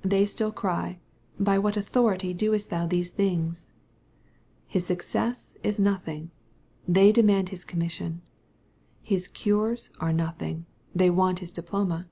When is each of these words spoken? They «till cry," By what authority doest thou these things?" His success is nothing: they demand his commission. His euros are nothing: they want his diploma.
They 0.00 0.24
«till 0.24 0.50
cry," 0.50 0.98
By 1.38 1.58
what 1.58 1.76
authority 1.76 2.32
doest 2.32 2.70
thou 2.70 2.86
these 2.86 3.10
things?" 3.10 3.70
His 4.66 4.86
success 4.86 5.58
is 5.62 5.78
nothing: 5.78 6.30
they 6.88 7.12
demand 7.12 7.50
his 7.50 7.66
commission. 7.66 8.22
His 9.02 9.28
euros 9.28 9.90
are 10.00 10.10
nothing: 10.10 10.64
they 10.94 11.10
want 11.10 11.40
his 11.40 11.52
diploma. 11.52 12.08